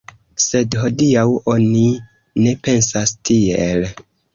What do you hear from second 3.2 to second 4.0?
tiel.